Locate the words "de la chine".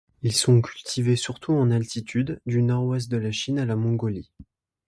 3.07-3.59